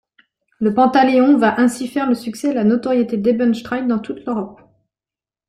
[0.57, 4.59] Le pantaléon va ainsi faire le succès et la notoriété d’Hebenstreit dans toute l’Europe.